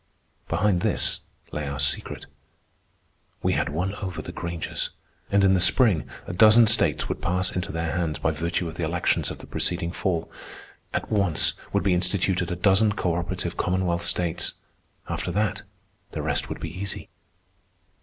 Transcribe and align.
Behind 0.49 0.81
this 0.81 1.19
lay 1.51 1.67
our 1.67 1.79
secret. 1.79 2.25
We 3.43 3.53
had 3.53 3.69
won 3.69 3.93
over 3.93 4.19
the 4.23 4.31
Grangers, 4.31 4.89
and 5.29 5.43
in 5.43 5.53
the 5.53 5.59
spring 5.59 6.09
a 6.25 6.33
dozen 6.33 6.65
states 6.65 7.07
would 7.07 7.21
pass 7.21 7.51
into 7.55 7.71
their 7.71 7.91
hands 7.91 8.17
by 8.17 8.31
virtue 8.31 8.67
of 8.67 8.77
the 8.77 8.83
elections 8.83 9.29
of 9.29 9.37
the 9.37 9.45
preceding 9.45 9.91
fall. 9.91 10.31
At 10.91 11.11
once 11.11 11.53
would 11.71 11.83
be 11.83 11.93
instituted 11.93 12.49
a 12.49 12.55
dozen 12.55 12.93
cooperative 12.93 13.57
commonwealth 13.57 14.03
states. 14.03 14.55
After 15.07 15.29
that, 15.33 15.61
the 16.13 16.23
rest 16.23 16.49
would 16.49 16.59
be 16.59 16.75
easy. 16.75 17.11